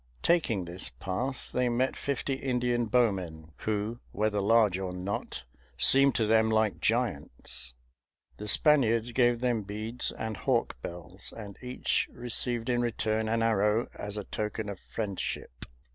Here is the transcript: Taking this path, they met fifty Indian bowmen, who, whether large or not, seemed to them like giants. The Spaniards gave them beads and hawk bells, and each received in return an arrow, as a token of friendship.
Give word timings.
Taking 0.23 0.65
this 0.65 0.89
path, 0.89 1.51
they 1.51 1.69
met 1.69 1.95
fifty 1.95 2.33
Indian 2.33 2.87
bowmen, 2.87 3.51
who, 3.57 3.99
whether 4.11 4.41
large 4.41 4.79
or 4.79 4.93
not, 4.93 5.43
seemed 5.77 6.15
to 6.15 6.25
them 6.25 6.49
like 6.49 6.79
giants. 6.81 7.75
The 8.37 8.47
Spaniards 8.47 9.11
gave 9.11 9.41
them 9.41 9.61
beads 9.61 10.11
and 10.11 10.37
hawk 10.37 10.81
bells, 10.81 11.31
and 11.37 11.55
each 11.61 12.09
received 12.13 12.67
in 12.67 12.81
return 12.81 13.29
an 13.29 13.43
arrow, 13.43 13.89
as 13.93 14.17
a 14.17 14.23
token 14.23 14.69
of 14.69 14.79
friendship. 14.79 15.65